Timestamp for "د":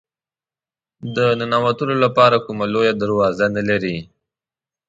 1.15-1.17